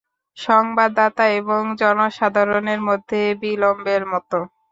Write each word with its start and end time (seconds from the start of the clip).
সংবাদদাতা 0.37 1.25
এবং 1.39 1.61
জনসাধারণের 1.81 2.79
মধ্যে 2.87 3.19
বিলম্বের 3.41 4.03
মতো। 4.11 4.37